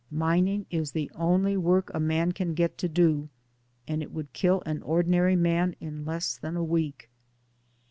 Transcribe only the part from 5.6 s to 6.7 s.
in less than a